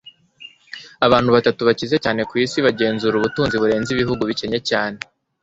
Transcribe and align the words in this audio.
Abantu 1.05 1.29
batatu 1.35 1.59
bakize 1.67 1.95
cyane 2.03 2.21
ku 2.29 2.33
isi 2.45 2.57
bagenzura 2.67 3.15
ubutunzi 3.17 3.55
burenze 3.61 3.89
ibihugu 3.91 4.21
bikennye 4.29 4.59
cyane 4.69 4.97